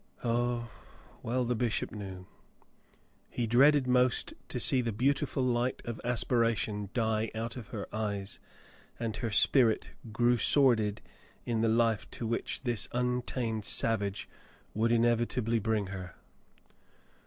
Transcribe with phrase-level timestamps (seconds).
[0.23, 0.71] Oh,
[1.21, 2.25] well the bishop knew!
[2.25, 6.89] Frale goes to Farington 73 He dreaded most to see the beautiful light of aspiration
[6.91, 8.39] die out of her eyes,
[8.99, 11.01] and her spirit grow sordid
[11.45, 14.27] in the life to which this untamed savage
[14.73, 16.15] would inevitably bring her.